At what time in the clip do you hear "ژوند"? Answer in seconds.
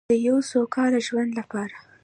1.07-1.31